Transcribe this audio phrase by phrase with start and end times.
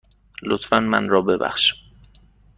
[0.43, 1.73] لطفاً من را ببخش.